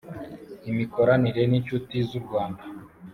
[0.69, 2.63] Imikoranire n inshuti z u rwanda